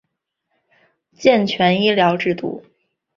[1.13, 2.65] 健全医疗制度